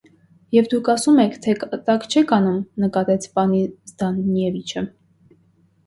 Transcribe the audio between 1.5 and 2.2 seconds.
կատակ